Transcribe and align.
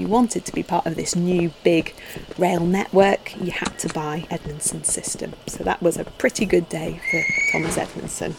you 0.00 0.08
wanted 0.08 0.44
to 0.46 0.52
be 0.52 0.62
part 0.62 0.86
of 0.86 0.96
this 0.96 1.14
new 1.14 1.52
big 1.62 1.94
rail 2.38 2.64
network, 2.64 3.36
you 3.40 3.50
had 3.50 3.78
to 3.78 3.88
buy 3.92 4.26
Edmondson's 4.30 4.88
system. 4.88 5.34
So 5.46 5.62
that 5.64 5.82
was 5.82 5.98
a 5.98 6.04
pretty 6.04 6.46
good 6.46 6.68
day 6.68 7.00
for 7.10 7.22
Thomas 7.52 7.76
Edmondson. 7.76 8.34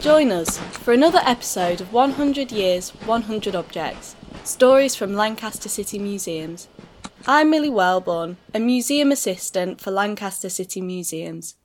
Join 0.00 0.30
us 0.30 0.58
for 0.58 0.92
another 0.92 1.20
episode 1.24 1.80
of 1.80 1.92
100 1.92 2.52
Years, 2.52 2.90
100 3.06 3.54
Objects 3.54 4.16
Stories 4.44 4.94
from 4.94 5.14
Lancaster 5.14 5.68
City 5.68 5.98
Museums. 5.98 6.68
I'm 7.26 7.50
Millie 7.50 7.68
Wellborn, 7.68 8.38
a 8.54 8.58
museum 8.58 9.12
assistant 9.12 9.80
for 9.80 9.90
Lancaster 9.90 10.48
City 10.48 10.80
Museums. 10.80 11.56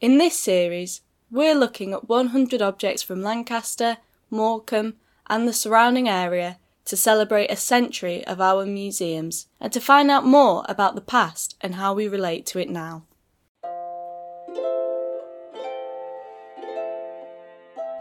In 0.00 0.18
this 0.18 0.38
series, 0.38 1.00
we're 1.30 1.54
looking 1.54 1.92
at 1.92 2.08
100 2.08 2.60
objects 2.60 3.02
from 3.02 3.22
Lancaster, 3.22 3.96
Morecambe, 4.30 4.96
and 5.30 5.48
the 5.48 5.52
surrounding 5.52 6.08
area 6.08 6.58
to 6.84 6.96
celebrate 6.96 7.50
a 7.50 7.56
century 7.56 8.26
of 8.26 8.40
our 8.40 8.66
museums 8.66 9.46
and 9.60 9.72
to 9.72 9.80
find 9.80 10.10
out 10.10 10.26
more 10.26 10.64
about 10.68 10.96
the 10.96 11.00
past 11.00 11.56
and 11.60 11.76
how 11.76 11.94
we 11.94 12.08
relate 12.08 12.44
to 12.44 12.58
it 12.58 12.68
now. 12.68 13.04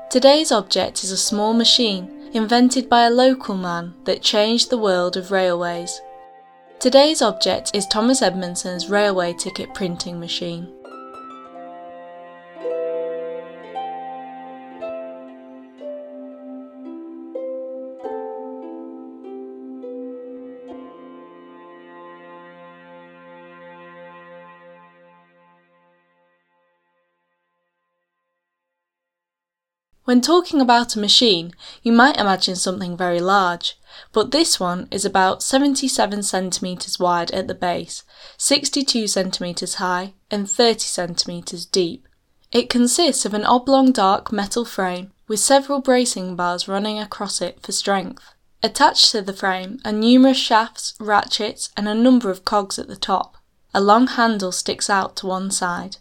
Today's 0.09 0.51
object 0.51 1.03
is 1.03 1.11
a 1.11 1.17
small 1.17 1.53
machine 1.53 2.31
invented 2.33 2.89
by 2.89 3.03
a 3.05 3.11
local 3.11 3.55
man 3.55 3.93
that 4.05 4.23
changed 4.23 4.71
the 4.71 4.77
world 4.77 5.15
of 5.15 5.29
railways. 5.29 6.01
Today's 6.79 7.21
object 7.21 7.71
is 7.75 7.85
Thomas 7.85 8.23
Edmondson's 8.23 8.89
railway 8.89 9.33
ticket 9.33 9.71
printing 9.75 10.19
machine. 10.19 10.78
When 30.09 30.21
talking 30.21 30.59
about 30.59 30.95
a 30.95 30.99
machine, 30.99 31.53
you 31.83 31.91
might 31.91 32.17
imagine 32.17 32.55
something 32.55 32.97
very 32.97 33.19
large, 33.19 33.77
but 34.11 34.31
this 34.31 34.59
one 34.59 34.87
is 34.89 35.05
about 35.05 35.43
77 35.43 36.23
centimetres 36.23 36.97
wide 36.97 37.29
at 37.29 37.47
the 37.47 37.53
base, 37.53 38.01
62 38.35 39.05
centimetres 39.05 39.75
high, 39.75 40.15
and 40.31 40.49
30 40.49 40.79
centimetres 40.79 41.63
deep. 41.63 42.07
It 42.51 42.71
consists 42.71 43.23
of 43.23 43.35
an 43.35 43.45
oblong 43.45 43.91
dark 43.91 44.31
metal 44.31 44.65
frame 44.65 45.11
with 45.27 45.41
several 45.41 45.79
bracing 45.79 46.35
bars 46.35 46.67
running 46.67 46.97
across 46.97 47.39
it 47.39 47.61
for 47.61 47.71
strength. 47.71 48.33
Attached 48.63 49.11
to 49.11 49.21
the 49.21 49.31
frame 49.31 49.79
are 49.85 49.91
numerous 49.91 50.37
shafts, 50.37 50.95
ratchets, 50.99 51.69
and 51.77 51.87
a 51.87 51.93
number 51.93 52.31
of 52.31 52.45
cogs 52.45 52.79
at 52.79 52.87
the 52.87 52.95
top. 52.95 53.37
A 53.75 53.79
long 53.79 54.07
handle 54.07 54.51
sticks 54.51 54.89
out 54.89 55.15
to 55.17 55.27
one 55.27 55.51
side. 55.51 55.97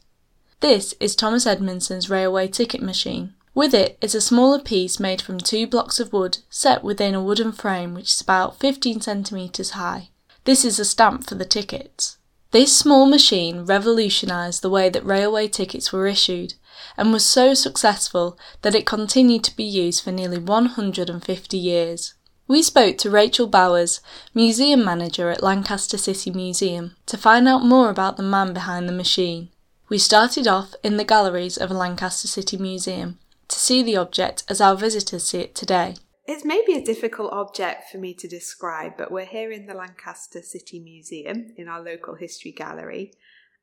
This 0.61 0.95
is 0.99 1.15
Thomas 1.15 1.47
Edmondson's 1.47 2.09
railway 2.09 2.49
ticket 2.49 2.81
machine. 2.81 3.35
With 3.59 3.75
it 3.75 3.99
is 4.01 4.15
a 4.15 4.21
smaller 4.21 4.61
piece 4.61 5.01
made 5.01 5.21
from 5.21 5.39
two 5.39 5.67
blocks 5.67 5.99
of 5.99 6.13
wood 6.13 6.39
set 6.49 6.85
within 6.85 7.13
a 7.13 7.21
wooden 7.21 7.51
frame 7.51 7.93
which 7.93 8.15
is 8.15 8.21
about 8.21 8.61
15 8.61 9.01
centimetres 9.01 9.71
high. 9.71 10.11
This 10.45 10.65
is 10.65 10.79
a 10.79 10.85
stamp 10.85 11.27
for 11.27 11.35
the 11.35 11.45
tickets. 11.45 12.19
This 12.53 12.79
small 12.79 13.05
machine 13.07 13.65
revolutionised 13.65 14.63
the 14.63 14.71
way 14.71 14.89
that 14.91 15.05
railway 15.05 15.49
tickets 15.49 15.93
were 15.93 16.07
issued 16.07 16.55
and 16.97 17.13
was 17.13 17.27
so 17.27 17.53
successful 17.53 18.39
that 18.63 18.77
it 18.77 18.87
continued 18.87 19.43
to 19.43 19.57
be 19.57 19.65
used 19.65 20.05
for 20.05 20.13
nearly 20.13 20.39
150 20.39 21.59
years. 21.59 22.15
We 22.47 22.63
spoke 22.63 22.97
to 22.99 23.11
Rachael 23.11 23.49
Bowers, 23.49 24.01
museum 24.35 24.85
manager 24.85 25.31
at 25.31 25.43
Lancaster 25.43 25.99
City 25.99 26.31
Museum, 26.31 26.95
to 27.07 27.17
find 27.17 27.49
out 27.49 27.65
more 27.65 27.91
about 27.91 28.19
the 28.19 28.23
man 28.23 28.53
behind 28.53 28.89
the 28.89 28.93
machine. 28.93 29.49
We 29.89 29.99
started 29.99 30.47
off 30.47 30.77
in 30.85 30.97
the 30.97 31.03
galleries 31.03 31.57
of 31.57 31.73
Lancaster 31.73 32.29
City 32.29 32.57
Museum 32.57 33.19
to 33.49 33.59
see 33.59 33.83
the 33.83 33.97
object 33.97 34.45
as 34.49 34.61
our 34.61 34.77
visitors 34.77 35.27
see 35.27 35.41
it 35.41 35.55
today. 35.55 35.97
It's 36.27 36.45
maybe 36.45 36.75
a 36.75 36.85
difficult 36.85 37.33
object 37.33 37.91
for 37.91 37.97
me 37.97 38.13
to 38.15 38.29
describe, 38.29 38.99
but 38.99 39.11
we're 39.11 39.25
here 39.25 39.51
in 39.51 39.67
the 39.67 39.75
Lancaster 39.75 40.43
City 40.43 40.79
Museum 40.79 41.55
in 41.57 41.69
our 41.69 41.83
local 41.83 42.17
history 42.17 42.53
gallery, 42.53 43.15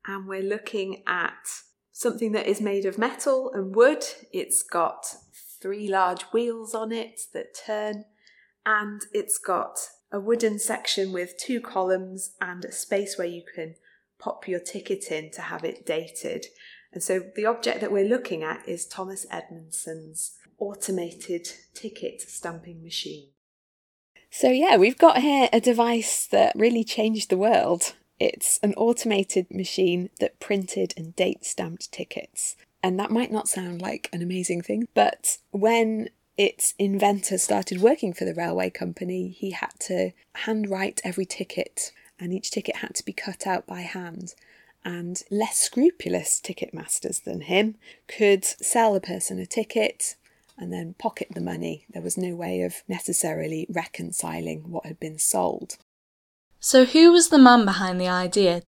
and 0.07 0.27
we're 0.27 0.41
looking 0.41 1.03
at 1.05 1.47
something 1.91 2.31
that 2.31 2.47
is 2.47 2.59
made 2.59 2.85
of 2.85 2.97
metal 2.97 3.51
and 3.53 3.75
wood. 3.75 4.03
It's 4.33 4.63
got 4.63 5.05
three 5.61 5.87
large 5.87 6.23
wheels 6.33 6.73
on 6.73 6.91
it 6.91 7.21
that 7.33 7.55
turn, 7.65 8.05
and 8.65 9.01
it's 9.13 9.37
got 9.37 9.77
a 10.11 10.19
wooden 10.19 10.57
section 10.57 11.13
with 11.13 11.37
two 11.37 11.61
columns 11.61 12.31
and 12.41 12.65
a 12.65 12.71
space 12.71 13.15
where 13.17 13.27
you 13.27 13.43
can 13.53 13.75
pop 14.17 14.47
your 14.47 14.59
ticket 14.59 15.11
in 15.11 15.29
to 15.31 15.41
have 15.41 15.63
it 15.63 15.85
dated. 15.85 16.47
And 16.95 17.03
so 17.03 17.19
the 17.35 17.45
object 17.45 17.81
that 17.81 17.91
we're 17.91 18.07
looking 18.07 18.41
at 18.41 18.67
is 18.67 18.85
Thomas 18.85 19.27
Edmondson's 19.29 20.37
automated 20.57 21.49
ticket 21.73 22.21
stamping 22.21 22.81
machine. 22.81 23.27
So, 24.31 24.49
yeah, 24.49 24.77
we've 24.77 24.97
got 24.97 25.17
here 25.17 25.49
a 25.51 25.59
device 25.59 26.25
that 26.27 26.55
really 26.55 26.85
changed 26.85 27.29
the 27.29 27.37
world. 27.37 27.95
It's 28.17 28.59
an 28.63 28.73
automated 28.75 29.51
machine 29.51 30.09
that 30.21 30.39
printed 30.39 30.93
and 30.95 31.13
date 31.17 31.43
stamped 31.43 31.91
tickets. 31.91 32.55
And 32.81 32.97
that 32.97 33.11
might 33.11 33.31
not 33.31 33.49
sound 33.49 33.81
like 33.81 34.09
an 34.13 34.21
amazing 34.21 34.61
thing, 34.61 34.87
but 34.93 35.37
when 35.51 36.09
its 36.37 36.75
inventor 36.79 37.37
started 37.37 37.81
working 37.81 38.13
for 38.13 38.23
the 38.23 38.33
railway 38.33 38.69
company, 38.69 39.29
he 39.29 39.51
had 39.51 39.73
to 39.81 40.11
handwrite 40.33 41.01
every 41.03 41.25
ticket, 41.25 41.91
and 42.17 42.33
each 42.33 42.51
ticket 42.51 42.77
had 42.77 42.95
to 42.95 43.03
be 43.03 43.11
cut 43.11 43.45
out 43.45 43.67
by 43.67 43.81
hand 43.81 44.33
and 44.85 45.23
less 45.31 45.57
scrupulous 45.57 46.39
ticket 46.39 46.73
masters 46.73 47.19
than 47.19 47.41
him 47.41 47.75
could 48.07 48.45
sell 48.45 48.95
a 48.95 49.01
person 49.01 49.39
a 49.39 49.45
ticket 49.45 50.15
and 50.57 50.71
then 50.71 50.95
pocket 50.97 51.27
the 51.33 51.41
money. 51.41 51.85
There 51.89 52.01
was 52.01 52.17
no 52.17 52.35
way 52.35 52.61
of 52.61 52.83
necessarily 52.87 53.65
reconciling 53.69 54.71
what 54.71 54.85
had 54.85 54.99
been 54.99 55.19
sold. 55.19 55.77
So, 56.59 56.85
who 56.85 57.11
was 57.11 57.29
the 57.29 57.37
man 57.37 57.65
behind 57.65 57.99
the 57.99 58.07
idea? 58.07 58.61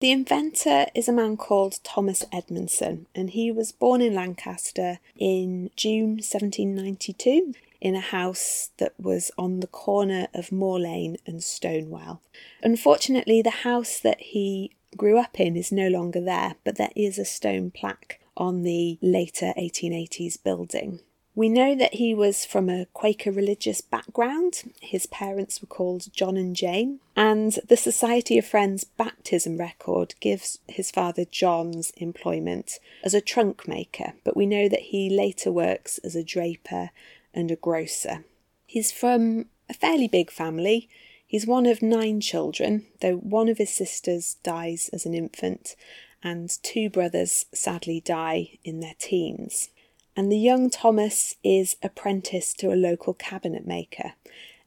The 0.00 0.12
inventor 0.12 0.86
is 0.94 1.08
a 1.08 1.12
man 1.12 1.36
called 1.36 1.80
Thomas 1.84 2.24
Edmondson, 2.32 3.06
and 3.14 3.30
he 3.30 3.52
was 3.52 3.70
born 3.70 4.00
in 4.00 4.14
Lancaster 4.14 4.98
in 5.16 5.70
June 5.76 6.12
1792 6.22 7.54
in 7.80 7.94
a 7.94 8.00
house 8.00 8.70
that 8.78 8.94
was 8.98 9.30
on 9.36 9.60
the 9.60 9.66
corner 9.66 10.28
of 10.34 10.52
Moor 10.52 10.80
Lane 10.80 11.16
and 11.26 11.42
Stonewell. 11.42 12.22
Unfortunately, 12.62 13.42
the 13.42 13.50
house 13.50 14.00
that 14.00 14.20
he 14.20 14.72
grew 14.96 15.18
up 15.18 15.38
in 15.38 15.56
is 15.56 15.72
no 15.72 15.88
longer 15.88 16.20
there, 16.20 16.56
but 16.64 16.76
there 16.76 16.92
is 16.96 17.18
a 17.18 17.24
stone 17.24 17.70
plaque 17.70 18.20
on 18.36 18.62
the 18.62 18.98
later 19.02 19.52
1880s 19.58 20.42
building. 20.42 21.00
We 21.34 21.48
know 21.48 21.76
that 21.76 21.94
he 21.94 22.12
was 22.12 22.44
from 22.44 22.68
a 22.68 22.86
Quaker 22.92 23.30
religious 23.30 23.80
background. 23.80 24.74
His 24.80 25.06
parents 25.06 25.62
were 25.62 25.68
called 25.68 26.12
John 26.12 26.36
and 26.36 26.56
Jane, 26.56 26.98
and 27.16 27.58
the 27.68 27.76
Society 27.76 28.36
of 28.36 28.46
Friends 28.46 28.84
baptism 28.84 29.56
record 29.56 30.16
gives 30.20 30.58
his 30.66 30.90
father 30.90 31.24
John's 31.24 31.92
employment 31.96 32.80
as 33.04 33.14
a 33.14 33.20
trunk 33.20 33.68
maker, 33.68 34.14
but 34.24 34.36
we 34.36 34.44
know 34.44 34.68
that 34.68 34.80
he 34.80 35.08
later 35.08 35.52
works 35.52 35.98
as 35.98 36.16
a 36.16 36.24
draper 36.24 36.90
and 37.32 37.50
a 37.50 37.56
grocer. 37.56 38.24
He's 38.66 38.90
from 38.90 39.46
a 39.68 39.74
fairly 39.74 40.08
big 40.08 40.30
family. 40.30 40.88
He's 41.30 41.46
one 41.46 41.64
of 41.66 41.80
nine 41.80 42.20
children, 42.20 42.86
though 43.00 43.14
one 43.14 43.48
of 43.48 43.58
his 43.58 43.70
sisters 43.70 44.38
dies 44.42 44.90
as 44.92 45.06
an 45.06 45.14
infant, 45.14 45.76
and 46.24 46.50
two 46.64 46.90
brothers 46.90 47.46
sadly 47.54 48.00
die 48.00 48.58
in 48.64 48.80
their 48.80 48.96
teens. 48.98 49.68
And 50.16 50.32
the 50.32 50.36
young 50.36 50.70
Thomas 50.70 51.36
is 51.44 51.76
apprenticed 51.84 52.58
to 52.58 52.72
a 52.72 52.74
local 52.74 53.14
cabinet 53.14 53.64
maker. 53.64 54.14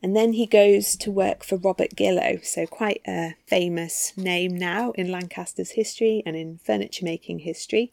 And 0.01 0.15
then 0.15 0.31
he 0.31 0.45
goes 0.45 0.95
to 0.95 1.11
work 1.11 1.43
for 1.43 1.57
Robert 1.57 1.97
Gillow, 1.97 2.39
so 2.45 2.65
quite 2.65 3.01
a 3.05 3.35
famous 3.45 4.13
name 4.15 4.55
now 4.55 4.91
in 4.91 5.11
Lancaster's 5.11 5.71
history 5.71 6.23
and 6.25 6.37
in 6.37 6.59
furniture 6.63 7.03
making 7.03 7.39
history. 7.39 7.91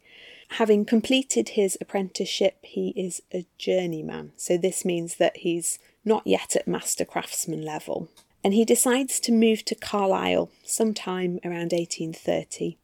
Having 0.50 0.84
completed 0.84 1.50
his 1.50 1.76
apprenticeship, 1.81 2.58
he 2.62 2.90
is 2.90 3.20
a 3.34 3.46
journeyman, 3.58 4.31
so 4.37 4.56
this 4.56 4.84
means 4.84 5.16
that 5.16 5.38
he's 5.38 5.81
not 6.05 6.25
yet 6.25 6.55
at 6.55 6.69
master 6.69 7.05
craftsman 7.05 7.62
level 7.62 8.08
and 8.42 8.54
he 8.54 8.64
decides 8.64 9.20
to 9.20 9.32
move 9.32 9.64
to 9.66 9.75
Carlisle 9.75 10.50
sometime 10.64 11.38
around 11.44 11.72
1830 11.72 12.78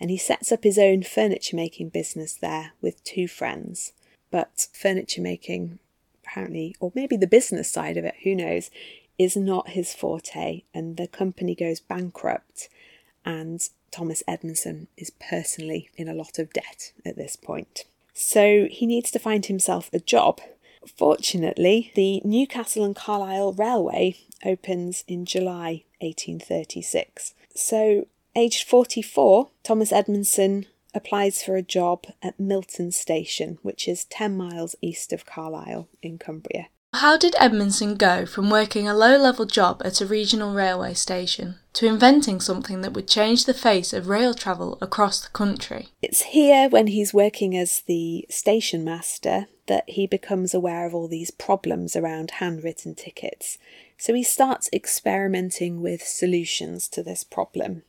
and 0.00 0.10
he 0.10 0.16
sets 0.16 0.52
up 0.52 0.64
his 0.64 0.78
own 0.78 1.02
furniture 1.02 1.56
making 1.56 1.88
business 1.88 2.34
there 2.34 2.72
with 2.80 3.02
two 3.04 3.26
friends. 3.26 3.92
But 4.30 4.68
furniture 4.72 5.22
making, 5.22 5.78
apparently, 6.22 6.74
or 6.80 6.92
maybe 6.94 7.16
the 7.16 7.26
business 7.26 7.70
side 7.70 7.96
of 7.96 8.04
it, 8.04 8.14
who 8.22 8.34
knows, 8.34 8.70
is 9.18 9.36
not 9.36 9.70
his 9.70 9.94
forte, 9.94 10.62
and 10.72 10.96
the 10.96 11.08
company 11.08 11.54
goes 11.54 11.80
bankrupt, 11.80 12.68
and 13.24 13.68
Thomas 13.90 14.22
Edmondson 14.28 14.86
is 14.96 15.10
personally 15.10 15.90
in 15.96 16.08
a 16.08 16.14
lot 16.14 16.38
of 16.38 16.52
debt 16.52 16.92
at 17.04 17.16
this 17.16 17.34
point. 17.34 17.84
So 18.14 18.66
he 18.70 18.86
needs 18.86 19.10
to 19.12 19.18
find 19.18 19.46
himself 19.46 19.90
a 19.92 19.98
job 19.98 20.40
Fortunately, 20.96 21.92
the 21.94 22.20
Newcastle 22.24 22.84
and 22.84 22.96
Carlisle 22.96 23.52
Railway 23.54 24.16
opens 24.44 25.04
in 25.06 25.24
July 25.24 25.84
1836. 26.00 27.34
So, 27.54 28.06
aged 28.36 28.68
44, 28.68 29.50
Thomas 29.62 29.92
Edmondson 29.92 30.66
applies 30.94 31.42
for 31.42 31.56
a 31.56 31.62
job 31.62 32.06
at 32.22 32.40
Milton 32.40 32.92
Station, 32.92 33.58
which 33.62 33.86
is 33.86 34.04
10 34.06 34.36
miles 34.36 34.74
east 34.80 35.12
of 35.12 35.26
Carlisle 35.26 35.88
in 36.02 36.18
Cumbria. 36.18 36.68
How 36.94 37.18
did 37.18 37.36
Edmondson 37.38 37.96
go 37.96 38.24
from 38.24 38.48
working 38.48 38.88
a 38.88 38.94
low 38.94 39.18
level 39.18 39.44
job 39.44 39.82
at 39.84 40.00
a 40.00 40.06
regional 40.06 40.54
railway 40.54 40.94
station 40.94 41.56
to 41.74 41.86
inventing 41.86 42.40
something 42.40 42.80
that 42.80 42.94
would 42.94 43.06
change 43.06 43.44
the 43.44 43.52
face 43.52 43.92
of 43.92 44.08
rail 44.08 44.32
travel 44.32 44.78
across 44.80 45.20
the 45.20 45.28
country? 45.28 45.88
It's 46.00 46.22
here 46.22 46.68
when 46.70 46.86
he's 46.86 47.12
working 47.12 47.54
as 47.56 47.82
the 47.82 48.24
station 48.30 48.84
master 48.84 49.48
that 49.68 49.88
he 49.88 50.06
becomes 50.06 50.52
aware 50.52 50.86
of 50.86 50.94
all 50.94 51.08
these 51.08 51.30
problems 51.30 51.94
around 51.96 52.32
handwritten 52.32 52.94
tickets. 52.94 53.58
So 53.96 54.12
he 54.12 54.22
starts 54.22 54.68
experimenting 54.72 55.80
with 55.80 56.02
solutions 56.02 56.88
to 56.88 57.02
this 57.02 57.24
problem. 57.24 57.82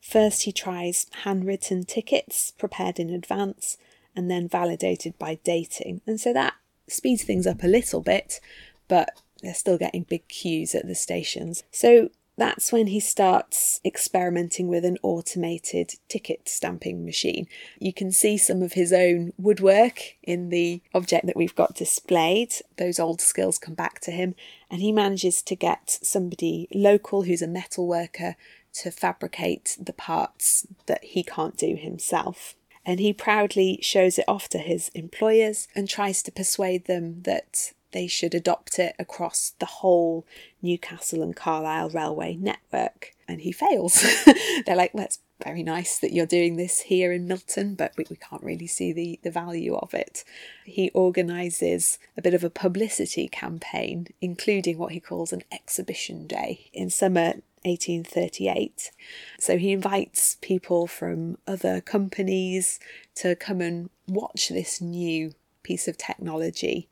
First, 0.00 0.42
he 0.42 0.52
tries 0.52 1.06
handwritten 1.24 1.84
tickets 1.84 2.52
prepared 2.52 2.98
in 2.98 3.10
advance 3.10 3.76
and 4.14 4.30
then 4.30 4.48
validated 4.48 5.18
by 5.18 5.38
dating. 5.44 6.00
And 6.06 6.20
so 6.20 6.32
that 6.32 6.54
speeds 6.88 7.24
things 7.24 7.46
up 7.46 7.62
a 7.62 7.68
little 7.68 8.00
bit, 8.00 8.40
but 8.88 9.10
they're 9.42 9.54
still 9.54 9.78
getting 9.78 10.04
big 10.04 10.26
queues 10.28 10.74
at 10.74 10.86
the 10.86 10.94
stations. 10.94 11.64
So 11.70 12.10
that's 12.36 12.70
when 12.70 12.88
he 12.88 13.00
starts 13.00 13.80
experimenting 13.84 14.68
with 14.68 14.84
an 14.84 14.98
automated 15.02 15.94
ticket 16.08 16.48
stamping 16.48 17.04
machine. 17.04 17.46
You 17.78 17.92
can 17.92 18.12
see 18.12 18.36
some 18.36 18.62
of 18.62 18.74
his 18.74 18.92
own 18.92 19.32
woodwork 19.38 20.00
in 20.22 20.50
the 20.50 20.82
object 20.94 21.26
that 21.26 21.36
we've 21.36 21.54
got 21.54 21.74
displayed. 21.74 22.52
Those 22.76 23.00
old 23.00 23.20
skills 23.20 23.58
come 23.58 23.74
back 23.74 24.00
to 24.00 24.10
him, 24.10 24.34
and 24.70 24.82
he 24.82 24.92
manages 24.92 25.40
to 25.42 25.56
get 25.56 25.98
somebody 26.02 26.68
local 26.74 27.22
who's 27.22 27.42
a 27.42 27.48
metal 27.48 27.86
worker 27.86 28.36
to 28.74 28.90
fabricate 28.90 29.76
the 29.80 29.94
parts 29.94 30.66
that 30.84 31.02
he 31.02 31.22
can't 31.22 31.56
do 31.56 31.76
himself 31.76 32.54
and 32.86 33.00
he 33.00 33.12
proudly 33.12 33.80
shows 33.82 34.16
it 34.16 34.24
off 34.28 34.48
to 34.48 34.58
his 34.58 34.90
employers 34.94 35.66
and 35.74 35.88
tries 35.88 36.22
to 36.22 36.30
persuade 36.30 36.86
them 36.86 37.22
that 37.22 37.72
they 37.92 38.06
should 38.06 38.34
adopt 38.34 38.78
it 38.78 38.94
across 38.98 39.54
the 39.58 39.66
whole 39.66 40.26
Newcastle 40.62 41.22
and 41.22 41.34
Carlisle 41.34 41.90
railway 41.90 42.36
network. 42.36 43.12
And 43.28 43.40
he 43.40 43.52
fails. 43.52 44.04
They're 44.66 44.76
like, 44.76 44.92
it's 44.94 45.18
very 45.44 45.62
nice 45.62 45.98
that 45.98 46.12
you're 46.12 46.26
doing 46.26 46.56
this 46.56 46.80
here 46.80 47.12
in 47.12 47.28
Milton, 47.28 47.74
but 47.74 47.92
we, 47.96 48.06
we 48.08 48.16
can't 48.16 48.42
really 48.42 48.66
see 48.66 48.92
the, 48.92 49.20
the 49.22 49.30
value 49.30 49.74
of 49.74 49.92
it. 49.94 50.24
He 50.64 50.90
organises 50.90 51.98
a 52.16 52.22
bit 52.22 52.34
of 52.34 52.44
a 52.44 52.50
publicity 52.50 53.28
campaign, 53.28 54.08
including 54.20 54.78
what 54.78 54.92
he 54.92 55.00
calls 55.00 55.32
an 55.32 55.42
exhibition 55.52 56.26
day 56.26 56.70
in 56.72 56.90
summer 56.90 57.34
1838. 57.64 58.92
So 59.38 59.58
he 59.58 59.72
invites 59.72 60.36
people 60.40 60.86
from 60.86 61.38
other 61.46 61.80
companies 61.80 62.78
to 63.16 63.34
come 63.34 63.60
and 63.60 63.90
watch 64.08 64.48
this 64.48 64.80
new 64.80 65.34
piece 65.62 65.88
of 65.88 65.98
technology. 65.98 66.88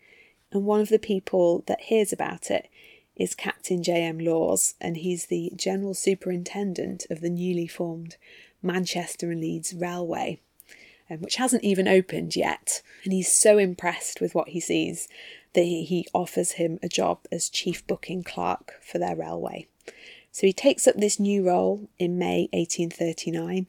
And 0.55 0.65
one 0.65 0.81
of 0.81 0.89
the 0.89 1.01
people 1.01 1.65
that 1.67 1.81
hears 1.83 2.13
about 2.13 2.49
it 2.49 2.71
is 3.17 3.35
Captain 3.35 3.83
J.M. 3.83 4.21
Laws, 4.21 4.75
and 4.81 4.97
he's 4.97 5.27
the 5.27 5.53
General 5.57 5.95
Superintendent 5.95 7.07
of 7.11 7.21
the 7.21 7.29
newly 7.29 7.67
formed 7.67 8.17
Manchester 8.63 9.33
and 9.33 9.41
Leeds 9.41 9.75
Railway, 9.75 10.41
um, 11.11 11.19
which 11.19 11.37
hasn't 11.37 11.65
even 11.65 11.89
opened 11.89 12.37
yet. 12.37 12.83
And 13.03 13.13
he's 13.13 13.31
so 13.31 13.59
impressed 13.59 14.21
with 14.21 14.35
what 14.37 14.51
he 14.51 14.61
sees 14.61 15.09
that 15.55 15.63
he 15.63 16.07
offers 16.15 16.53
him 16.53 16.79
a 16.83 16.89
job 16.89 17.19
as 17.33 17.49
chief 17.49 17.85
booking 17.89 18.23
clerk 18.23 18.75
for 18.81 18.99
their 18.99 19.17
railway. 19.17 19.67
So 20.31 20.47
he 20.47 20.53
takes 20.53 20.87
up 20.87 20.97
this 20.97 21.19
new 21.19 21.45
role 21.45 21.89
in 21.99 22.19
May 22.19 22.49
1839 22.53 23.67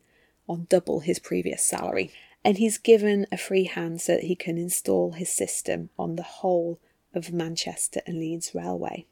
on 0.48 0.68
double 0.70 1.00
his 1.00 1.18
previous 1.18 1.64
salary. 1.64 2.12
And 2.46 2.60
he's 2.60 2.78
given 2.78 3.26
a 3.32 3.38
free 3.38 3.64
hand 3.64 4.02
so 4.02 4.14
that 4.14 4.26
he 4.26 4.36
can 4.36 4.60
install 4.60 5.14
his 5.14 5.32
system 5.32 5.90
on 5.98 6.16
the 6.16 6.22
whole 6.22 6.80
of 7.12 7.34
Manchester 7.34 8.02
and 8.06 8.20
Leeds 8.20 8.54
Railway. 8.54 9.08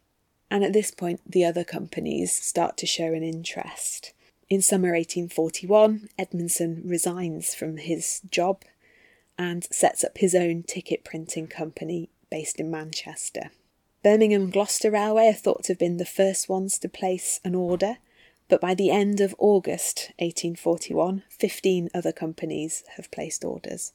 And 0.52 0.64
at 0.64 0.72
this 0.72 0.92
point, 0.92 1.20
the 1.26 1.44
other 1.44 1.64
companies 1.64 2.32
start 2.32 2.78
to 2.78 2.86
show 2.86 3.12
an 3.12 3.24
interest. 3.24 4.14
In 4.50 4.62
summer 4.62 4.90
1841, 4.90 6.10
Edmondson 6.20 6.84
resigns 6.86 7.56
from 7.56 7.78
his 7.78 8.22
job 8.30 8.64
and 9.36 9.64
sets 9.72 10.04
up 10.04 10.20
his 10.20 10.36
own 10.36 10.62
ticket 10.62 11.04
printing 11.04 11.48
company 11.48 12.12
based 12.30 12.60
in 12.60 12.70
Manchester. 12.70 13.50
Birmingham 14.04 14.52
Gloucester 14.52 14.92
Railway 14.92 15.30
are 15.30 15.34
thought 15.34 15.64
to 15.64 15.72
have 15.74 15.80
been 15.80 15.98
the 15.98 16.06
first 16.06 16.50
ones 16.50 16.78
to 16.78 16.88
place 16.88 17.40
an 17.44 17.56
order, 17.56 17.98
but 18.50 18.62
by 18.62 18.74
the 18.74 18.90
end 18.90 19.20
of 19.20 19.36
August 19.38 20.12
1841, 20.20 21.24
15 21.30 21.90
other 21.94 22.12
companies 22.12 22.84
have 22.98 23.12
placed 23.12 23.44
orders, 23.44 23.94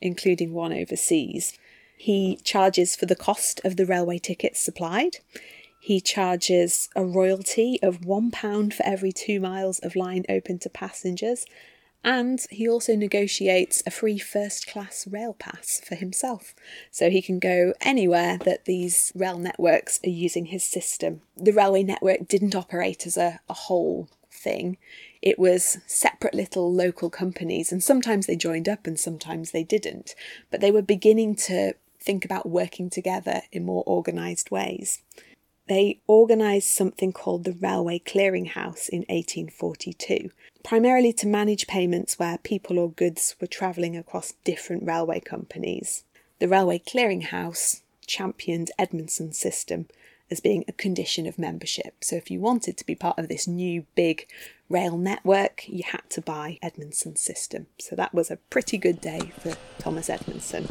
including 0.00 0.52
one 0.52 0.72
overseas. 0.72 1.58
He 1.96 2.36
charges 2.44 2.94
for 2.94 3.06
the 3.06 3.16
cost 3.16 3.60
of 3.64 3.76
the 3.76 3.86
railway 3.86 4.18
tickets 4.18 4.60
supplied. 4.60 5.18
He 5.80 6.00
charges 6.00 6.88
a 6.94 7.04
royalty 7.04 7.78
of 7.82 8.00
£1 8.02 8.72
for 8.72 8.82
every 8.84 9.12
two 9.12 9.40
miles 9.40 9.78
of 9.80 9.96
line 9.96 10.24
open 10.28 10.58
to 10.60 10.70
passengers 10.70 11.44
and 12.04 12.46
he 12.50 12.68
also 12.68 12.94
negotiates 12.94 13.82
a 13.86 13.90
free 13.90 14.18
first 14.18 14.66
class 14.66 15.06
rail 15.06 15.34
pass 15.34 15.80
for 15.84 15.94
himself. 15.94 16.54
So 16.90 17.10
he 17.10 17.20
can 17.20 17.38
go 17.38 17.74
anywhere 17.80 18.38
that 18.44 18.64
these 18.64 19.12
rail 19.14 19.38
networks 19.38 20.00
are 20.04 20.10
using 20.10 20.46
his 20.46 20.64
system. 20.64 21.22
The 21.36 21.52
railway 21.52 21.82
network 21.82 22.28
didn't 22.28 22.54
operate 22.54 23.06
as 23.06 23.16
a, 23.16 23.40
a 23.48 23.54
whole 23.54 24.08
thing, 24.30 24.78
it 25.20 25.38
was 25.38 25.78
separate 25.86 26.34
little 26.34 26.72
local 26.72 27.10
companies, 27.10 27.72
and 27.72 27.82
sometimes 27.82 28.26
they 28.26 28.36
joined 28.36 28.68
up 28.68 28.86
and 28.86 28.98
sometimes 28.98 29.50
they 29.50 29.64
didn't. 29.64 30.14
But 30.50 30.60
they 30.60 30.70
were 30.70 30.82
beginning 30.82 31.34
to 31.46 31.74
think 32.00 32.24
about 32.24 32.48
working 32.48 32.88
together 32.88 33.42
in 33.50 33.64
more 33.64 33.82
organised 33.86 34.50
ways. 34.50 35.02
They 35.68 36.00
organised 36.08 36.74
something 36.74 37.12
called 37.12 37.44
the 37.44 37.52
Railway 37.52 37.98
Clearinghouse 37.98 38.88
in 38.88 39.00
1842, 39.00 40.30
primarily 40.64 41.12
to 41.12 41.26
manage 41.26 41.66
payments 41.66 42.18
where 42.18 42.38
people 42.38 42.78
or 42.78 42.90
goods 42.90 43.36
were 43.38 43.46
travelling 43.46 43.94
across 43.94 44.32
different 44.44 44.86
railway 44.86 45.20
companies. 45.20 46.04
The 46.38 46.48
Railway 46.48 46.78
Clearinghouse 46.78 47.82
championed 48.06 48.70
Edmondson's 48.78 49.38
system 49.38 49.88
as 50.30 50.40
being 50.40 50.64
a 50.66 50.72
condition 50.72 51.26
of 51.26 51.38
membership. 51.38 52.02
So 52.02 52.16
if 52.16 52.30
you 52.30 52.40
wanted 52.40 52.78
to 52.78 52.86
be 52.86 52.94
part 52.94 53.18
of 53.18 53.28
this 53.28 53.46
new 53.46 53.84
big 53.94 54.26
rail 54.70 54.96
network, 54.96 55.68
you 55.68 55.82
had 55.84 56.08
to 56.10 56.22
buy 56.22 56.58
Edmondson's 56.62 57.20
system. 57.20 57.66
So 57.78 57.94
that 57.96 58.14
was 58.14 58.30
a 58.30 58.36
pretty 58.36 58.78
good 58.78 59.02
day 59.02 59.32
for 59.38 59.54
Thomas 59.78 60.08
Edmondson. 60.08 60.66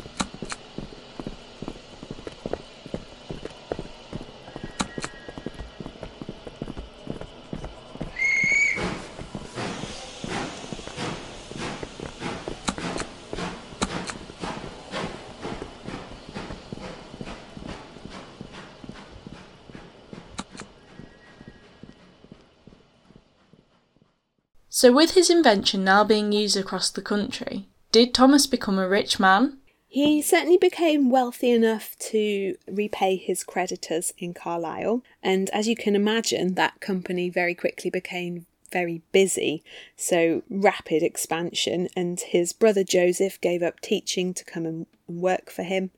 So, 24.79 24.91
with 24.91 25.15
his 25.15 25.31
invention 25.31 25.83
now 25.83 26.03
being 26.03 26.31
used 26.31 26.55
across 26.55 26.91
the 26.91 27.01
country, 27.01 27.67
did 27.91 28.13
Thomas 28.13 28.45
become 28.45 28.77
a 28.77 28.87
rich 28.87 29.19
man? 29.19 29.57
He 29.87 30.21
certainly 30.21 30.57
became 30.57 31.09
wealthy 31.09 31.49
enough 31.49 31.97
to 32.11 32.55
repay 32.67 33.15
his 33.15 33.43
creditors 33.43 34.13
in 34.19 34.35
Carlisle, 34.35 35.01
and 35.23 35.49
as 35.49 35.67
you 35.67 35.75
can 35.75 35.95
imagine, 35.95 36.53
that 36.53 36.79
company 36.79 37.27
very 37.27 37.55
quickly 37.55 37.89
became 37.89 38.45
very 38.71 39.01
busy, 39.11 39.63
so 39.95 40.43
rapid 40.47 41.01
expansion, 41.01 41.87
and 41.95 42.19
his 42.19 42.53
brother 42.53 42.83
Joseph 42.83 43.41
gave 43.41 43.63
up 43.63 43.79
teaching 43.79 44.31
to 44.35 44.45
come 44.45 44.67
and 44.67 44.85
work 45.07 45.49
for 45.49 45.63
him, 45.63 45.89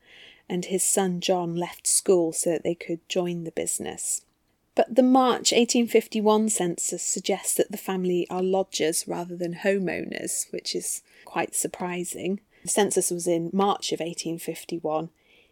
and 0.47 0.63
his 0.63 0.83
son 0.85 1.19
John 1.19 1.53
left 1.53 1.85
school 1.85 2.31
so 2.31 2.51
that 2.51 2.63
they 2.63 2.75
could 2.75 3.01
join 3.09 3.43
the 3.43 3.51
business. 3.51 4.21
But 4.75 4.95
the 4.95 5.03
March 5.03 5.51
1851 5.51 6.49
census 6.49 7.03
suggests 7.03 7.55
that 7.55 7.71
the 7.71 7.77
family 7.77 8.27
are 8.29 8.43
lodgers 8.43 9.07
rather 9.07 9.35
than 9.35 9.55
homeowners, 9.55 10.51
which 10.51 10.75
is 10.75 11.01
quite 11.25 11.55
surprising. 11.55 12.39
The 12.63 12.69
census 12.69 13.11
was 13.11 13.27
in 13.27 13.49
March 13.53 13.91
of 13.91 13.99
1851. 13.99 15.09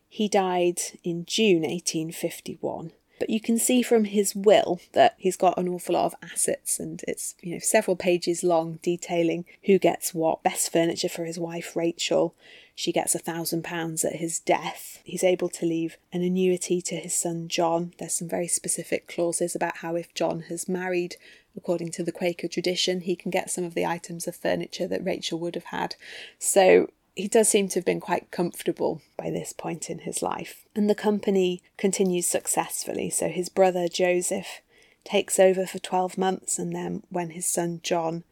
He 0.10 0.28
died 0.28 0.80
in 1.04 1.26
June 1.26 1.64
1851. 1.64 2.92
But 3.20 3.30
you 3.30 3.40
can 3.40 3.58
see 3.58 3.82
from 3.82 4.06
his 4.06 4.36
will 4.36 4.80
that 4.94 5.16
he's 5.18 5.38
got 5.38 5.58
an 5.58 5.68
awful 5.68 5.96
lot 5.96 6.06
of 6.06 6.16
assets 6.22 6.80
and 6.80 7.04
it's, 7.08 7.36
you 7.42 7.54
know, 7.54 7.60
several 7.60 7.96
pages 7.96 8.44
long 8.44 8.80
detailing 8.84 9.46
who 9.64 9.80
gets 9.80 10.14
what. 10.14 10.44
Best 10.44 10.72
furniture 10.72 11.10
for 11.10 11.26
his 11.26 11.40
wife 11.40 11.76
Rachel, 11.76 12.36
She 12.78 12.92
gets 12.92 13.16
a 13.16 13.20
thousand 13.20 13.64
pounds 13.64 14.06
at 14.06 14.18
his 14.18 14.40
death. 14.40 15.00
He's 15.04 15.24
able 15.24 15.50
to 15.50 15.66
leave 15.66 15.98
an 16.14 16.22
annuity 16.22 16.80
to 16.84 16.96
his 16.96 17.16
son 17.16 17.48
John. 17.48 17.96
There's 17.98 18.14
some 18.14 18.30
very 18.30 18.48
specific 18.48 19.08
clauses 19.08 19.56
about 19.56 19.78
how 19.78 19.96
if 19.96 20.14
John 20.14 20.42
has 20.42 20.70
married, 20.70 21.16
according 21.56 21.90
to 21.94 22.04
the 22.04 22.12
Quaker 22.12 22.48
tradition, 22.48 23.02
he 23.02 23.16
can 23.16 23.32
get 23.32 23.50
some 23.50 23.64
of 23.64 23.74
the 23.74 23.88
items 23.88 24.28
of 24.28 24.36
furniture 24.36 24.88
that 24.90 25.04
Rachel 25.04 25.40
would 25.40 25.56
have 25.56 25.64
had. 25.64 25.96
So 26.38 26.92
he 27.16 27.28
does 27.28 27.50
seem 27.50 27.68
to 27.70 27.80
have 27.80 27.86
been 27.86 28.00
quite 28.00 28.30
comfortable 28.30 29.02
by 29.18 29.32
this 29.32 29.54
point 29.54 29.90
in 29.90 30.00
his 30.00 30.22
life. 30.22 30.68
And 30.76 30.88
the 30.88 30.94
company 30.94 31.64
continues 31.78 32.28
successfully. 32.28 33.10
So 33.10 33.28
his 33.28 33.50
brother 33.50 33.88
Joseph 33.88 34.62
takes 35.04 35.40
over 35.40 35.66
for 35.66 35.80
12 35.80 36.16
months, 36.16 36.60
and 36.60 36.76
then 36.76 37.02
when 37.10 37.32
his 37.32 37.48
son 37.48 37.80
John 37.82 38.24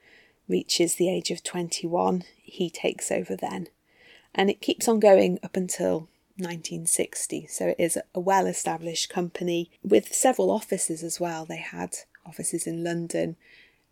reaches 0.47 0.95
the 0.95 1.09
age 1.09 1.31
of 1.31 1.43
21, 1.43 2.25
he 2.43 2.69
takes 2.69 3.11
over 3.11 3.35
then. 3.35 3.69
And 4.35 4.49
it 4.49 4.61
keeps 4.61 4.87
on 4.87 4.99
going 4.99 5.39
up 5.41 5.55
until 5.55 6.09
1960. 6.37 7.47
So 7.47 7.69
it 7.69 7.77
is 7.79 7.97
a 8.13 8.19
well 8.19 8.45
established 8.45 9.09
company 9.09 9.71
with 9.81 10.13
several 10.13 10.51
offices 10.51 11.01
as 11.01 11.19
well. 11.19 11.45
They 11.45 11.57
had 11.57 11.95
offices 12.25 12.67
in 12.67 12.83
London 12.83 13.37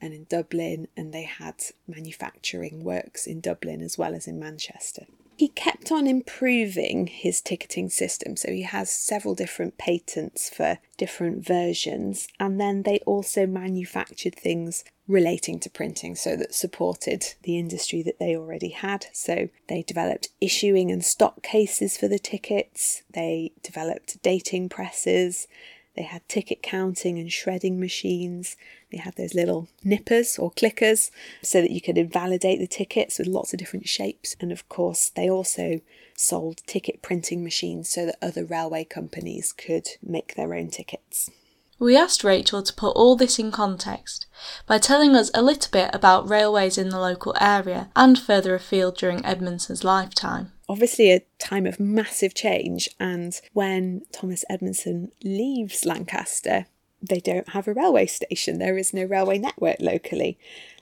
and 0.02 0.14
in 0.14 0.26
Dublin, 0.26 0.90
and 0.98 1.14
they 1.14 1.24
had 1.24 1.64
manufacturing 1.88 2.84
works 2.84 3.26
in 3.26 3.40
Dublin 3.40 3.82
as 3.82 3.98
well 3.98 4.14
as 4.14 4.28
in 4.28 4.38
Manchester. 4.38 5.06
He 5.36 5.48
kept 5.48 5.92
on 5.92 6.06
improving 6.06 7.08
his 7.08 7.42
ticketing 7.42 7.90
system, 7.90 8.36
so 8.36 8.52
he 8.52 8.62
has 8.62 8.90
several 8.90 9.34
different 9.34 9.78
patents 9.78 10.50
for 10.50 10.78
different 10.98 11.46
versions, 11.46 12.28
and 12.40 12.62
then 12.62 12.84
they 12.84 13.00
also 13.00 13.48
manufactured 13.48 14.36
things 14.36 14.84
relating 15.08 15.60
to 15.60 15.70
printing 15.70 16.16
so 16.16 16.36
that 16.36 16.54
supported 16.54 17.34
the 17.44 17.58
industry 17.58 18.02
that 18.04 18.20
they 18.20 18.36
already 18.36 18.70
had. 18.70 19.08
So 19.12 19.50
they 19.68 19.82
developed 19.82 20.30
issuing 20.40 20.92
and 20.92 21.04
stock 21.04 21.42
cases 21.42 21.98
for 21.98 22.08
the 22.08 22.20
tickets, 22.20 23.04
they 23.12 23.52
developed 23.62 24.22
dating 24.22 24.70
presses, 24.70 25.48
they 25.96 26.04
had 26.04 26.28
ticket 26.28 26.64
counting 26.64 27.20
and 27.20 27.32
shredding 27.32 27.80
machines. 27.80 28.58
They 28.92 28.98
had 28.98 29.16
those 29.16 29.36
little 29.36 29.68
nippers 29.84 30.40
or 30.40 30.52
clickers 30.52 31.12
so 31.44 31.62
that 31.62 31.72
you 31.72 31.82
could 31.82 31.98
invalidate 31.98 32.60
the 32.60 32.68
tickets 32.68 33.20
with 33.20 33.28
lots 33.28 33.54
of 33.54 33.60
different 33.60 33.88
shapes. 33.88 34.36
And 34.40 34.52
of 34.52 34.68
course, 34.70 35.10
they 35.10 35.30
also 35.30 35.82
sold 36.16 36.64
ticket 36.66 37.02
printing 37.02 37.44
machines 37.44 37.90
so 37.90 38.06
that 38.08 38.18
other 38.22 38.44
railway 38.44 38.86
companies 38.86 39.54
could 39.54 39.88
make 40.02 40.36
their 40.36 40.56
own 40.56 40.70
tickets. 40.70 41.30
We 41.78 41.98
asked 41.98 42.24
Rachael 42.24 42.64
to 42.64 42.74
put 42.74 42.96
all 42.96 43.16
this 43.16 43.38
in 43.38 43.52
context 43.52 44.26
by 44.66 44.78
telling 44.78 45.16
us 45.16 45.30
a 45.34 45.42
little 45.42 45.70
bit 45.72 45.90
about 45.94 46.30
railways 46.30 46.78
in 46.78 46.90
the 46.90 47.00
local 47.00 47.36
area 47.42 47.90
and 47.96 48.18
further 48.18 48.56
afield 48.56 48.98
during 48.98 49.26
Edmondson's 49.26 49.84
lifetime 49.84 50.53
obviously 50.68 51.12
a 51.12 51.24
time 51.40 51.66
of 51.66 51.80
massive 51.80 52.34
change. 52.34 52.90
And 53.00 53.40
when 53.54 54.04
Thomas 54.12 54.46
Edmondson 54.50 55.12
leaves 55.24 55.86
Lancaster, 55.86 56.66
they 57.02 57.20
don't 57.20 57.50
have 57.50 57.68
a 57.68 57.74
railway 57.74 58.06
station. 58.06 58.60
There 58.60 58.78
is 58.78 58.94
no 58.94 59.04
railway 59.04 59.38
network 59.38 59.78
locally. 59.80 60.38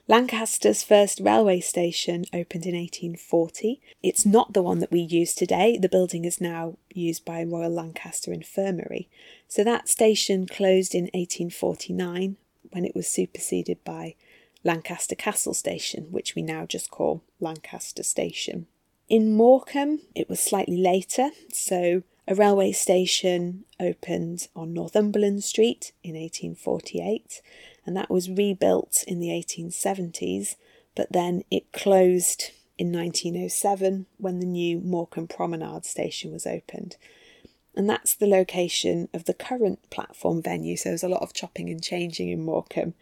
Lancaster's 0.08 0.82
first 0.82 1.20
railway 1.20 1.60
station 1.60 2.24
opened 2.32 2.66
in 2.66 2.74
1840. 2.74 3.80
It's 4.02 4.26
not 4.26 4.52
the 4.52 4.62
one 4.62 4.80
that 4.80 4.90
we 4.90 5.00
use 5.00 5.34
today. 5.34 5.78
The 5.78 5.88
building 5.88 6.24
is 6.24 6.40
now 6.40 6.76
used 6.92 7.24
by 7.24 7.44
Royal 7.44 7.70
Lancaster 7.70 8.32
Infirmary. 8.32 9.08
So 9.46 9.62
that 9.62 9.88
station 9.88 10.46
closed 10.46 10.94
in 10.94 11.04
1849 11.14 12.36
when 12.70 12.84
it 12.84 12.94
was 12.94 13.06
superseded 13.06 13.82
by 13.84 14.16
Lancaster 14.64 15.14
Castle 15.14 15.54
Station, 15.54 16.08
which 16.10 16.34
we 16.34 16.42
now 16.42 16.66
just 16.66 16.90
call 16.90 17.22
Lancaster 17.40 18.02
Station. 18.02 18.66
In 19.12 19.36
Morecambe, 19.36 20.00
it 20.14 20.30
was 20.30 20.40
slightly 20.40 20.78
later, 20.78 21.32
so 21.52 22.02
a 22.26 22.34
railway 22.34 22.72
station 22.72 23.66
opened 23.78 24.48
on 24.56 24.72
Northumberland 24.72 25.44
Street 25.44 25.92
in 26.02 26.14
1848, 26.14 27.42
and 27.84 27.94
that 27.94 28.08
was 28.08 28.30
rebuilt 28.30 29.04
in 29.06 29.20
the 29.20 29.28
1870s, 29.28 30.56
but 30.94 31.12
then 31.12 31.42
it 31.50 31.72
closed 31.72 32.52
in 32.78 32.90
1907 32.90 34.06
when 34.16 34.40
the 34.40 34.46
new 34.46 34.80
Morecambe 34.80 35.28
Promenade 35.28 35.84
station 35.84 36.32
was 36.32 36.46
opened. 36.46 36.96
And 37.74 37.90
that's 37.90 38.14
the 38.14 38.26
location 38.26 39.10
of 39.12 39.26
the 39.26 39.34
current 39.34 39.90
platform 39.90 40.40
venue, 40.40 40.78
so 40.78 40.88
there's 40.88 41.02
a 41.02 41.08
lot 41.08 41.20
of 41.20 41.34
chopping 41.34 41.68
and 41.68 41.84
changing 41.84 42.30
in 42.30 42.42
Morecambe. 42.42 42.94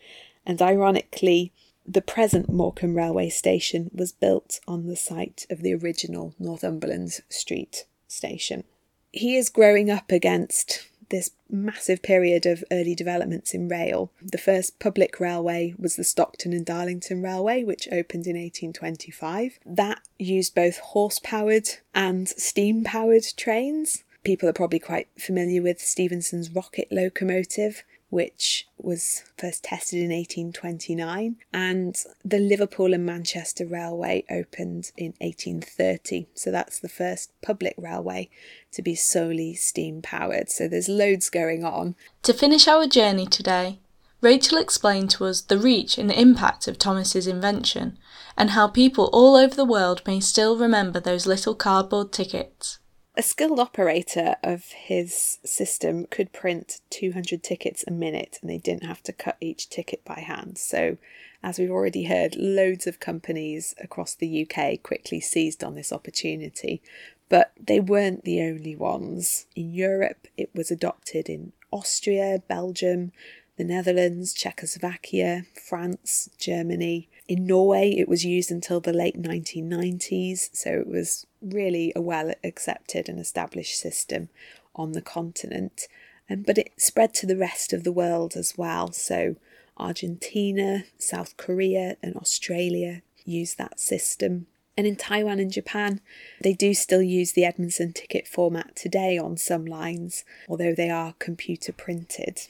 And 0.45 0.61
ironically, 0.61 1.53
the 1.87 2.03
present 2.03 2.49
Morecambe 2.49 2.97
railway 2.97 3.29
station 3.29 3.91
was 3.93 4.13
built 4.13 4.61
on 4.67 4.87
the 4.87 4.97
site 4.97 5.47
of 5.51 5.63
the 5.63 5.75
original 5.75 6.35
Northumberland 6.39 7.21
Street 7.29 7.85
station. 8.07 8.65
He 9.13 9.37
is 9.37 9.49
growing 9.49 9.91
up 9.91 10.13
against 10.13 10.87
this 11.11 11.33
massive 11.51 12.03
period 12.03 12.47
of 12.47 12.65
early 12.71 12.95
developments 12.95 13.53
in 13.53 13.69
rail. 13.69 14.11
The 14.23 14.39
first 14.39 14.79
public 14.79 15.21
railway 15.21 15.75
was 15.77 15.97
the 15.97 16.05
Stockton 16.05 16.53
and 16.53 16.65
Darlington 16.65 17.21
Railway, 17.21 17.65
which 17.65 17.89
opened 17.89 18.27
in 18.27 18.37
1825. 18.37 19.59
That 19.67 20.01
used 20.19 20.55
both 20.55 20.79
horse 20.79 21.19
powered 21.19 21.69
and 21.95 22.29
steam 22.29 22.85
powered 22.85 23.25
trains. 23.37 24.05
People 24.23 24.49
are 24.49 24.55
probably 24.55 24.79
quite 24.79 25.09
familiar 25.19 25.63
with 25.63 25.81
Stephenson's 25.81 26.51
rocket 26.51 26.89
locomotive, 26.91 27.83
which 28.11 28.69
was 28.77 29.23
first 29.39 29.65
tested 29.65 30.01
in 30.01 30.11
1829, 30.11 31.37
and 31.53 31.97
the 32.25 32.39
Liverpool 32.39 32.93
and 32.93 33.07
Manchester 33.07 33.65
Railway 33.65 34.25
opened 34.29 34.91
in 34.97 35.15
1830. 35.21 36.27
So 36.35 36.51
that's 36.51 36.81
the 36.81 36.89
first 36.89 37.31
public 37.41 37.75
railway 37.79 38.29
to 38.73 38.83
be 38.83 38.95
solely 38.95 39.55
steam 39.55 40.03
powered. 40.03 40.51
So 40.51 40.69
there's 40.69 40.89
loads 40.89 41.31
going 41.31 41.65
on. 41.65 41.95
To 42.25 42.35
finish 42.35 42.67
our 42.67 42.87
journey 42.87 43.27
today, 43.27 43.79
Rachael 44.21 44.59
explained 44.59 45.11
to 45.11 45.25
us 45.25 45.41
the 45.41 45.57
reach 45.57 45.97
and 45.97 46.11
impact 46.11 46.69
of 46.69 46.79
Thomas's 46.79 47.27
invention 47.27 47.97
and 48.37 48.51
how 48.51 48.69
people 48.69 49.09
all 49.13 49.37
over 49.37 49.55
the 49.55 49.65
world 49.65 50.03
may 50.07 50.21
still 50.21 50.59
remember 50.59 51.01
those 51.01 51.27
little 51.27 51.55
cardboard 51.55 52.13
tickets. 52.13 52.80
A 53.17 53.23
skilled 53.23 53.59
operator 53.59 54.37
of 54.43 54.67
his 54.67 55.41
system 55.45 56.07
could 56.07 56.33
print 56.33 56.81
200 56.91 57.43
tickets 57.43 57.85
a 57.87 57.91
minute 57.91 58.39
and 58.41 58.49
they 58.49 58.59
didn't 58.59 58.85
have 58.85 59.03
to 59.03 59.13
cut 59.13 59.37
each 59.41 59.69
ticket 59.69 60.05
by 60.05 60.21
hand. 60.21 60.59
So, 60.59 60.97
as 61.43 61.59
we've 61.59 61.71
already 61.71 62.05
heard, 62.05 62.37
loads 62.37 62.87
of 62.87 63.01
companies 63.01 63.75
across 63.79 64.15
the 64.15 64.47
UK 64.47 64.83
quickly 64.83 65.21
seized 65.21 65.65
on 65.65 65.75
this 65.75 65.93
opportunity, 65.93 66.83
but 67.29 67.53
they 67.59 67.81
weren't 67.81 68.25
the 68.25 68.43
only 68.43 68.77
ones. 68.77 69.47
In 69.57 69.75
Europe, 69.75 70.29
it 70.37 70.51
was 70.55 70.71
adopted 70.71 71.29
in 71.29 71.53
Austria, 71.73 72.43
Belgium, 72.47 73.11
the 73.57 73.65
Netherlands, 73.65 74.33
Czechoslovakia, 74.33 75.47
France, 75.67 76.31
Germany. 76.39 77.10
In 77.31 77.47
Norway, 77.47 77.93
it 77.93 78.09
was 78.09 78.25
used 78.25 78.51
until 78.51 78.81
the 78.81 78.93
late 78.93 79.17
1990s, 79.17 80.51
so 80.53 80.81
it 80.81 80.89
was 80.89 81.29
really 81.41 81.93
a 81.95 82.01
well 82.01 82.35
accepted 82.43 83.09
and 83.09 83.21
established 83.21 83.79
system 83.79 84.31
on 84.75 84.93
the 84.93 85.01
continent. 85.01 85.87
Um, 86.29 86.43
but 86.43 86.59
it 86.59 86.73
spread 86.77 87.15
to 87.15 87.27
the 87.27 87.37
rest 87.37 87.73
of 87.73 87.85
the 87.85 87.93
world 87.93 88.35
as 88.35 88.59
well. 88.59 88.91
So 88.91 89.37
Argentina, 89.77 90.87
South 90.99 91.37
Korea, 91.37 91.97
and 92.03 92.17
Australia 92.17 93.03
use 93.25 93.55
that 93.55 93.79
system. 93.79 94.49
And 94.77 94.85
in 94.85 94.97
Taiwan 94.97 95.39
and 95.39 95.53
Japan, 95.53 96.01
they 96.43 96.53
do 96.53 96.75
still 96.75 97.03
use 97.03 97.31
the 97.31 97.45
Edmondson 97.45 97.93
ticket 97.93 98.27
format 98.27 98.75
today 98.75 99.17
on 99.17 99.37
some 99.37 99.65
lines, 99.65 100.25
although 100.49 100.75
they 100.75 100.91
are 100.91 101.15
computer 101.21 101.73
printed. 101.73 102.49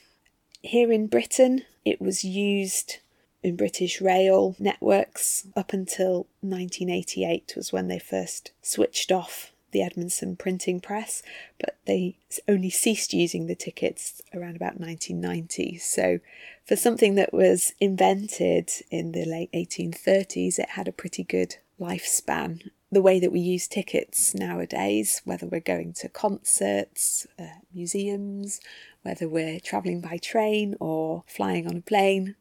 Here 0.63 0.91
in 0.91 1.07
Britain, 1.07 1.67
it 1.85 2.01
was 2.01 2.25
used 2.25 3.01
in 3.43 3.57
British 3.57 4.01
rail 4.01 4.55
networks 4.59 5.47
up 5.57 5.73
until 5.73 6.27
1988 6.41 7.55
was 7.57 7.73
when 7.73 7.89
they 7.89 7.99
first 7.99 8.53
switched 8.63 9.11
off 9.11 9.53
the 9.73 9.83
Edmondson 9.83 10.37
printing 10.37 10.81
press, 10.81 11.23
but 11.59 11.77
they 11.87 12.17
only 12.49 12.71
ceased 12.71 13.13
using 13.13 13.47
the 13.47 13.55
tickets 13.55 14.21
around 14.35 14.57
about 14.57 14.81
1990. 14.81 15.79
So, 15.79 16.21
for 16.67 16.77
something 16.77 17.15
that 17.17 17.33
was 17.33 17.73
invented 17.81 18.71
in 18.91 19.13
the 19.13 19.25
late 19.25 19.51
1830s, 19.53 20.59
it 20.59 20.71
had 20.71 20.89
a 20.89 20.93
pretty 20.93 21.25
good 21.25 21.57
lifespan. 21.81 22.71
The 22.93 23.03
way 23.03 23.21
that 23.21 23.33
we 23.33 23.41
use 23.41 23.69
tickets 23.69 24.35
nowadays, 24.35 25.23
whether 25.25 25.47
we're 25.47 25.61
going 25.61 25.93
to 25.95 26.09
concerts, 26.09 27.27
uh, 27.39 27.61
museums, 27.73 28.61
whether 29.03 29.29
we're 29.29 29.61
travelling 29.61 30.01
by 30.01 30.19
train 30.19 30.77
or 30.81 31.23
flying 31.27 31.67
on 31.67 31.77
a 31.77 31.81
plane, 31.83 32.35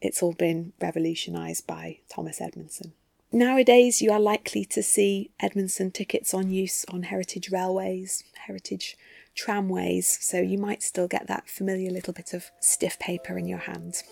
it's 0.00 0.22
all 0.22 0.32
been 0.32 0.72
revolutionised 0.80 1.66
by 1.66 1.98
Thomas 2.08 2.40
Edmondson. 2.40 2.92
Nowadays, 3.30 4.00
you 4.00 4.10
are 4.10 4.20
likely 4.20 4.64
to 4.66 4.82
see 4.82 5.30
Edmondson 5.38 5.90
tickets 5.90 6.32
on 6.32 6.50
use 6.50 6.86
on 6.88 7.04
heritage 7.04 7.50
railways, 7.50 8.24
heritage 8.46 8.96
tramways, 9.34 10.18
so 10.22 10.40
you 10.40 10.56
might 10.56 10.82
still 10.82 11.06
get 11.06 11.26
that 11.26 11.48
familiar 11.48 11.90
little 11.90 12.14
bit 12.14 12.32
of 12.32 12.50
stiff 12.60 12.98
paper 12.98 13.36
in 13.36 13.46
your 13.46 13.58
hand. 13.58 14.02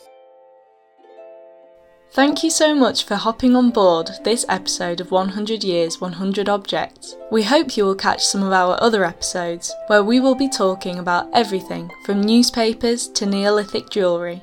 Thank 2.12 2.44
you 2.44 2.50
so 2.50 2.74
much 2.74 3.04
for 3.04 3.16
hopping 3.16 3.56
on 3.56 3.70
board 3.70 4.10
this 4.22 4.46
episode 4.48 5.00
of 5.00 5.10
100 5.10 5.64
Years 5.64 6.00
100 6.00 6.48
Objects. 6.48 7.16
We 7.32 7.42
hope 7.42 7.76
you 7.76 7.84
will 7.84 7.96
catch 7.96 8.24
some 8.24 8.42
of 8.42 8.52
our 8.52 8.80
other 8.80 9.04
episodes, 9.04 9.74
where 9.88 10.04
we 10.04 10.20
will 10.20 10.34
be 10.34 10.48
talking 10.48 10.98
about 10.98 11.28
everything 11.34 11.90
from 12.04 12.22
newspapers 12.22 13.08
to 13.08 13.26
Neolithic 13.26 13.90
jewellery. 13.90 14.42